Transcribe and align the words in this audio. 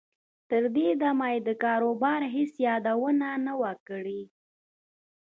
تر 0.49 0.63
دې 0.75 0.87
دمه 1.01 1.27
یې 1.33 1.39
د 1.47 1.49
کاروبار 1.63 2.21
هېڅ 2.35 2.51
یادونه 2.67 3.27
نه 3.45 3.53
وه 3.61 3.73
کړې 3.87 4.21